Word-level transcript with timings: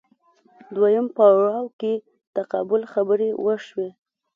دویم 0.75 1.05
پړاو 1.15 1.67
کې 1.79 1.93
تقابل 2.35 2.81
خبرې 2.93 3.29
وشوې 3.45 3.89